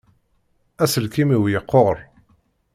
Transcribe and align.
Aselkim-iw 0.83 1.43
yeqquṛ. 1.51 1.95